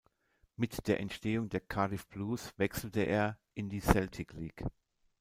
[0.55, 4.63] Mit der Entstehung der Cardiff Blues wechselte er in die Celtic League.